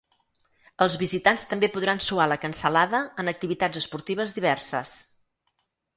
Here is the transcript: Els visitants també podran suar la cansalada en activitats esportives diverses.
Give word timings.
Els 0.85 0.95
visitants 1.01 1.43
també 1.51 1.69
podran 1.75 2.01
suar 2.05 2.27
la 2.31 2.37
cansalada 2.45 3.03
en 3.25 3.33
activitats 3.35 3.81
esportives 3.83 4.35
diverses. 4.39 4.95